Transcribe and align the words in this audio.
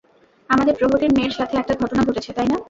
আমাদের 0.49 0.73
প্রহরীর 0.79 1.11
মেয়ের 1.13 1.33
সাথে 1.33 1.55
একটা 1.57 1.73
ঘটনা 1.75 2.01
ঘটেছে, 2.03 2.31
তাই 2.33 2.47
না? 2.47 2.57